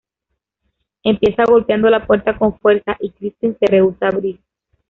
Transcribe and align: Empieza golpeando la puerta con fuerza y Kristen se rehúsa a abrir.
Empieza 1.03 1.43
golpeando 1.45 1.87
la 1.87 2.07
puerta 2.07 2.35
con 2.35 2.57
fuerza 2.57 2.97
y 3.01 3.11
Kristen 3.11 3.55
se 3.59 3.67
rehúsa 3.67 4.07
a 4.07 4.09
abrir. 4.09 4.39